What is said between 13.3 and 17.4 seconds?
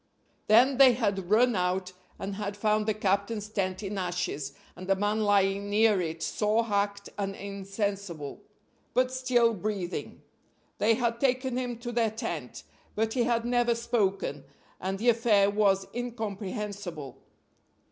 never spoken, and the affair was incomprehensible.